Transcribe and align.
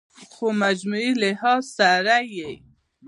خو 0.31 0.47
مجموعي 0.61 1.11
لحاظ 1.21 1.63
سره 1.77 2.17
ئې 2.33 2.49